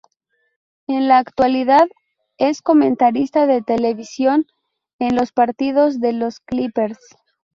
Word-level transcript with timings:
En 0.87 1.07
la 1.07 1.19
actualidad 1.19 1.87
es 2.39 2.63
comentarista 2.63 3.45
de 3.45 3.61
televisión 3.61 4.47
de 4.97 5.11
los 5.11 5.31
partidos 5.31 5.99
de 5.99 6.11
los 6.13 6.39
Clippers. 6.39 6.97